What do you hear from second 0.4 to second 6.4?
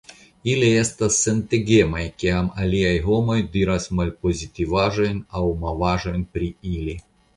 Ili estas sentegemaj kiam aliaj homoj diras malpozitivaĵojn aŭ mavaĵojn